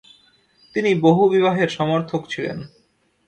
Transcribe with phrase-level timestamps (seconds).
[0.75, 2.57] তিনি বহুবিবাহের সমর্থক ছিলেন।